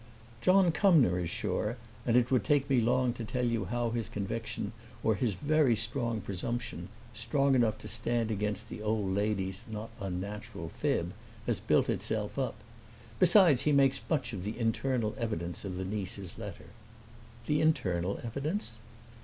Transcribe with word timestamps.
"John 0.41 0.71
Cumnor 0.71 1.19
is 1.19 1.29
sure, 1.29 1.77
and 2.07 2.17
it 2.17 2.31
would 2.31 2.43
take 2.43 2.67
me 2.71 2.81
long 2.81 3.13
to 3.13 3.23
tell 3.23 3.45
you 3.45 3.65
how 3.65 3.91
his 3.91 4.09
conviction, 4.09 4.73
or 5.03 5.13
his 5.13 5.35
very 5.35 5.75
strong 5.75 6.21
presumption 6.21 6.89
strong 7.13 7.53
enough 7.53 7.77
to 7.77 7.87
stand 7.87 8.31
against 8.31 8.67
the 8.67 8.81
old 8.81 9.13
lady's 9.13 9.63
not 9.69 9.91
unnatural 9.99 10.69
fib 10.69 11.13
has 11.45 11.59
built 11.59 11.87
itself 11.87 12.39
up. 12.39 12.55
Besides, 13.19 13.61
he 13.61 13.71
makes 13.71 14.01
much 14.09 14.33
of 14.33 14.43
the 14.43 14.57
internal 14.57 15.13
evidence 15.19 15.63
of 15.65 15.77
the 15.77 15.85
niece's 15.85 16.35
letter." 16.39 16.71
"The 17.45 17.61
internal 17.61 18.19
evidence?" 18.23 18.79